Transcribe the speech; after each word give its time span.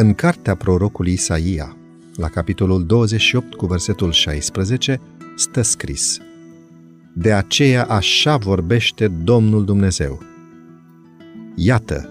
În 0.00 0.14
cartea 0.14 0.54
prorocului 0.54 1.12
Isaia, 1.12 1.76
la 2.14 2.28
capitolul 2.28 2.86
28 2.86 3.54
cu 3.54 3.66
versetul 3.66 4.12
16, 4.12 5.00
stă 5.36 5.62
scris 5.62 6.18
De 7.12 7.32
aceea 7.32 7.84
așa 7.84 8.36
vorbește 8.36 9.08
Domnul 9.08 9.64
Dumnezeu. 9.64 10.22
Iată, 11.54 12.08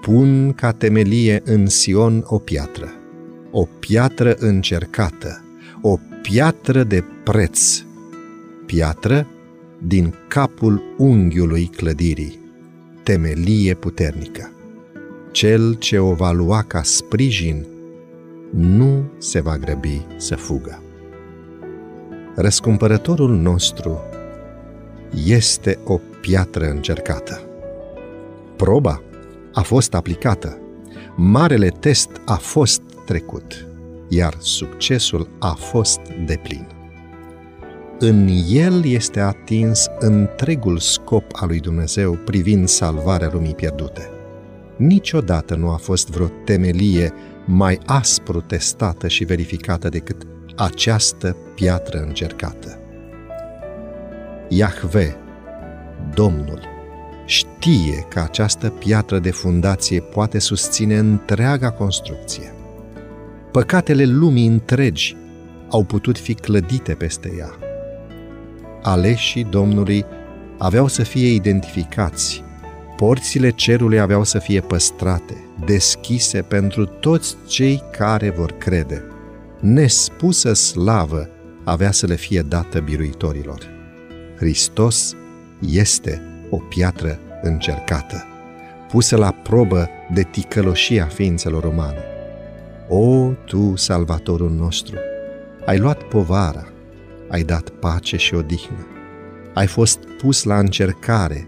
pun 0.00 0.52
ca 0.52 0.72
temelie 0.72 1.42
în 1.44 1.66
Sion 1.66 2.22
o 2.26 2.38
piatră, 2.38 2.92
o 3.50 3.64
piatră 3.64 4.34
încercată, 4.38 5.44
o 5.82 5.98
piatră 6.22 6.82
de 6.84 7.04
preț, 7.24 7.82
piatră 8.66 9.26
din 9.82 10.14
capul 10.28 10.82
unghiului 10.98 11.66
clădirii, 11.66 12.38
temelie 13.02 13.74
puternică. 13.74 14.50
Cel 15.32 15.74
ce 15.74 15.98
o 15.98 16.12
va 16.12 16.30
lua 16.30 16.62
ca 16.62 16.82
sprijin 16.82 17.66
nu 18.50 19.10
se 19.18 19.40
va 19.40 19.58
grăbi 19.58 20.06
să 20.16 20.36
fugă. 20.36 20.82
Răscumpărătorul 22.34 23.36
nostru 23.36 24.00
este 25.26 25.78
o 25.84 26.00
piatră 26.20 26.70
încercată. 26.70 27.40
Proba 28.56 29.02
a 29.52 29.62
fost 29.62 29.94
aplicată, 29.94 30.58
marele 31.16 31.68
test 31.68 32.10
a 32.24 32.36
fost 32.36 32.82
trecut, 33.06 33.66
iar 34.08 34.34
succesul 34.38 35.28
a 35.38 35.52
fost 35.52 36.00
deplin. 36.26 36.66
În 37.98 38.28
el 38.48 38.84
este 38.84 39.20
atins 39.20 39.86
întregul 39.98 40.78
scop 40.78 41.24
al 41.32 41.48
lui 41.48 41.60
Dumnezeu 41.60 42.12
privind 42.12 42.68
salvarea 42.68 43.30
lumii 43.32 43.54
pierdute. 43.54 44.11
Niciodată 44.76 45.54
nu 45.54 45.70
a 45.70 45.76
fost 45.76 46.10
vreo 46.10 46.26
temelie 46.44 47.12
mai 47.46 47.78
aspru 47.86 48.40
testată 48.40 49.08
și 49.08 49.24
verificată 49.24 49.88
decât 49.88 50.26
această 50.56 51.36
piatră 51.54 51.98
încercată. 51.98 52.78
Iahve, 54.48 55.16
Domnul, 56.14 56.60
știe 57.26 58.06
că 58.08 58.20
această 58.20 58.68
piatră 58.68 59.18
de 59.18 59.30
fundație 59.30 60.00
poate 60.00 60.38
susține 60.38 60.98
întreaga 60.98 61.70
construcție. 61.70 62.54
Păcatele 63.50 64.04
lumii 64.04 64.46
întregi 64.46 65.16
au 65.68 65.84
putut 65.84 66.18
fi 66.18 66.34
clădite 66.34 66.94
peste 66.94 67.32
ea. 67.38 67.50
Aleșii 68.82 69.44
Domnului 69.44 70.04
aveau 70.58 70.86
să 70.86 71.02
fie 71.02 71.28
identificați, 71.28 72.44
porțile 73.02 73.50
cerului 73.50 74.00
aveau 74.00 74.24
să 74.24 74.38
fie 74.38 74.60
păstrate, 74.60 75.44
deschise 75.64 76.42
pentru 76.42 76.84
toți 76.84 77.36
cei 77.46 77.82
care 77.98 78.30
vor 78.30 78.52
crede. 78.52 79.04
Nespusă 79.60 80.52
slavă 80.52 81.28
avea 81.64 81.90
să 81.90 82.06
le 82.06 82.14
fie 82.14 82.42
dată 82.42 82.80
biruitorilor. 82.80 83.66
Hristos 84.36 85.16
este 85.60 86.22
o 86.50 86.56
piatră 86.56 87.18
încercată, 87.42 88.24
pusă 88.88 89.16
la 89.16 89.30
probă 89.30 89.88
de 90.12 90.22
ticăloșia 90.22 91.04
ființelor 91.04 91.64
umane. 91.64 92.04
O, 92.88 93.30
Tu, 93.44 93.76
Salvatorul 93.76 94.50
nostru, 94.50 94.96
ai 95.66 95.78
luat 95.78 96.02
povara, 96.02 96.66
ai 97.28 97.42
dat 97.42 97.68
pace 97.68 98.16
și 98.16 98.34
odihnă, 98.34 98.86
ai 99.54 99.66
fost 99.66 99.98
pus 100.18 100.42
la 100.42 100.58
încercare, 100.58 101.46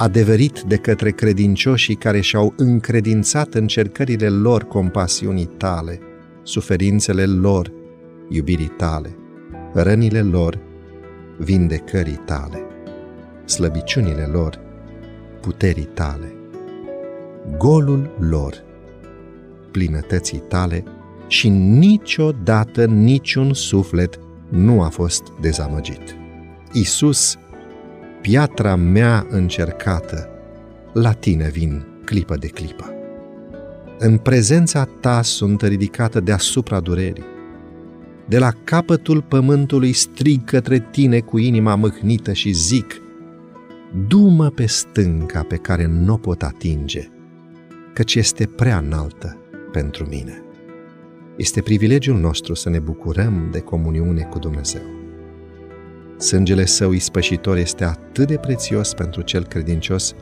adeverit 0.00 0.60
de 0.60 0.76
către 0.76 1.10
credincioșii 1.10 1.94
care 1.94 2.20
și-au 2.20 2.54
încredințat 2.56 3.54
încercările 3.54 4.28
lor 4.28 4.64
compasiunii 4.64 5.50
tale, 5.56 5.98
suferințele 6.42 7.24
lor, 7.26 7.72
iubirii 8.28 8.72
tale, 8.76 9.16
rănile 9.72 10.22
lor, 10.22 10.58
vindecării 11.38 12.20
tale 12.24 12.62
slăbiciunile 13.44 14.28
lor, 14.32 14.58
puterii 15.40 15.88
tale, 15.94 16.32
golul 17.56 18.10
lor, 18.18 18.54
plinătății 19.70 20.42
tale 20.48 20.84
și 21.26 21.48
niciodată 21.48 22.86
niciun 22.86 23.52
suflet 23.52 24.18
nu 24.48 24.82
a 24.82 24.88
fost 24.88 25.22
dezamăgit. 25.40 26.16
Isus, 26.72 27.38
piatra 28.28 28.76
mea 28.76 29.26
încercată, 29.30 30.28
la 30.92 31.12
tine 31.12 31.48
vin 31.48 31.86
clipă 32.04 32.36
de 32.36 32.46
clipă. 32.46 32.92
În 33.98 34.18
prezența 34.18 34.88
ta 35.00 35.22
sunt 35.22 35.62
ridicată 35.62 36.20
deasupra 36.20 36.80
durerii. 36.80 37.24
De 38.26 38.38
la 38.38 38.50
capătul 38.64 39.22
pământului 39.22 39.92
strig 39.92 40.44
către 40.44 40.88
tine 40.90 41.20
cu 41.20 41.38
inima 41.38 41.74
mâhnită 41.74 42.32
și 42.32 42.52
zic– 42.52 42.94
du-mă 44.08 44.50
pe 44.50 44.66
stânca 44.66 45.42
pe 45.42 45.56
care 45.56 45.86
nu 45.86 46.12
o 46.12 46.16
pot 46.16 46.42
atinge, 46.42 47.08
căci 47.94 48.14
este 48.14 48.46
prea 48.46 48.78
înaltă 48.78 49.36
pentru 49.72 50.06
mine. 50.06 50.42
Este 51.36 51.60
privilegiul 51.60 52.18
nostru 52.18 52.54
să 52.54 52.68
ne 52.68 52.78
bucurăm 52.78 53.48
de 53.52 53.60
comuniune 53.60 54.22
cu 54.22 54.38
Dumnezeu. 54.38 54.97
Sângele 56.18 56.64
său 56.64 56.92
ispășitor 56.92 57.56
este 57.56 57.84
atât 57.84 58.26
de 58.26 58.36
prețios 58.36 58.94
pentru 58.94 59.22
cel 59.22 59.44
credincios, 59.46 60.14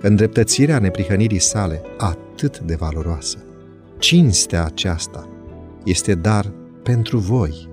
îndreptățirea 0.00 0.78
neprihănirii 0.78 1.38
sale 1.38 1.82
atât 1.98 2.58
de 2.58 2.74
valoroasă. 2.74 3.38
Cinstea 3.98 4.64
aceasta 4.64 5.28
este 5.84 6.14
dar 6.14 6.52
pentru 6.82 7.18
voi 7.18 7.68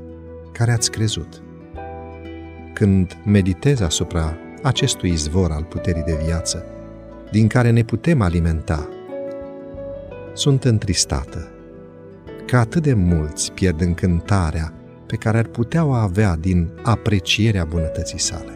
care 0.52 0.72
ați 0.72 0.92
crezut. 0.92 1.42
Când 2.74 3.18
meditez 3.26 3.80
asupra 3.80 4.38
acestui 4.62 5.10
izvor 5.10 5.52
al 5.52 5.64
puterii 5.64 6.04
de 6.04 6.20
viață, 6.26 6.66
din 7.32 7.48
care 7.48 7.70
ne 7.70 7.84
putem 7.84 8.22
alimenta. 8.22 8.90
Sunt 10.34 10.64
întristată 10.64 11.48
că 12.46 12.58
atât 12.58 12.84
de 12.84 12.94
mulți 12.94 13.52
pierd 13.52 13.82
încântarea 13.82 14.74
pe 15.16 15.22
care 15.22 15.38
ar 15.38 15.48
putea 15.48 15.86
o 15.86 15.92
avea 15.92 16.36
din 16.36 16.70
aprecierea 16.84 17.66
bunătății 17.66 18.20
sale. 18.20 18.52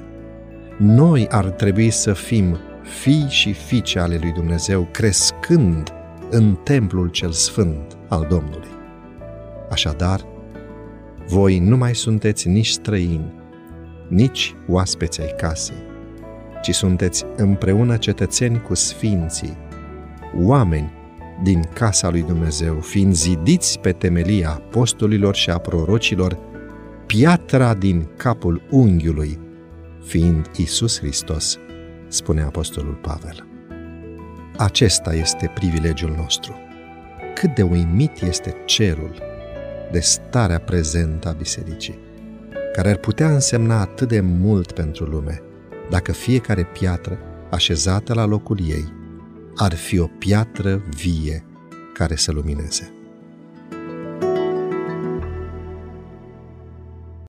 Noi 0.78 1.28
ar 1.28 1.46
trebui 1.46 1.90
să 1.90 2.14
fim 2.14 2.58
fii 3.02 3.26
și 3.30 3.54
fiice 3.54 4.00
ale 4.00 4.18
lui 4.22 4.32
Dumnezeu, 4.32 4.88
crescând 4.92 5.94
în 6.30 6.56
templul 6.64 7.08
cel 7.08 7.32
sfânt 7.32 7.98
al 8.08 8.26
Domnului. 8.30 8.68
Așadar, 9.70 10.26
voi 11.28 11.60
nu 11.60 11.78
mai 11.78 11.96
sunteți 11.96 12.48
nici 12.48 12.70
străini, 12.70 13.34
nici 14.08 14.56
oaspeți 14.68 15.22
ai 15.22 15.34
casei, 15.38 15.84
ci 16.62 16.74
sunteți 16.74 17.26
împreună 17.36 17.98
cetățeni 17.98 18.62
cu 18.62 18.74
sfinții, 18.74 19.58
oameni 20.44 20.94
din 21.44 21.62
casa 21.74 22.10
lui 22.10 22.22
Dumnezeu, 22.22 22.80
fiind 22.80 23.14
zidiți 23.14 23.80
pe 23.80 23.92
temelia 23.92 24.50
apostolilor 24.50 25.36
și 25.36 25.50
a 25.50 25.58
prorocilor, 25.58 26.49
piatra 27.16 27.74
din 27.74 28.08
capul 28.18 28.62
unghiului, 28.70 29.40
fiind 30.04 30.50
Isus 30.58 31.00
Hristos, 31.00 31.58
spune 32.08 32.42
Apostolul 32.42 32.94
Pavel. 32.94 33.48
Acesta 34.58 35.14
este 35.14 35.52
privilegiul 35.54 36.16
nostru. 36.18 36.56
Cât 37.36 37.56
de 37.56 37.62
uimit 37.62 38.22
este 38.22 38.56
cerul 38.66 39.16
de 39.92 40.00
starea 40.00 40.60
prezentă 40.60 41.28
a 41.28 41.32
bisericii, 41.32 42.00
care 42.74 42.90
ar 42.90 42.98
putea 42.98 43.32
însemna 43.34 43.80
atât 43.80 44.08
de 44.08 44.20
mult 44.20 44.72
pentru 44.72 45.06
lume– 45.06 45.42
dacă 45.90 46.12
fiecare 46.12 46.64
piatră 46.64 47.18
așezată 47.52 48.14
la 48.14 48.26
locul 48.26 48.58
ei 48.68 48.94
ar 49.56 49.74
fi 49.76 50.00
o 50.00 50.08
piatră 50.08 50.84
vie 50.90 51.46
care 51.94 52.16
să 52.16 52.32
lumineze. 52.32 52.99